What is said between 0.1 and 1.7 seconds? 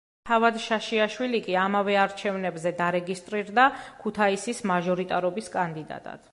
თავად შაშიაშვილი კი